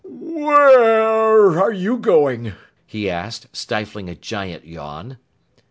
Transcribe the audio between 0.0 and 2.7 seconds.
"Where are you going?"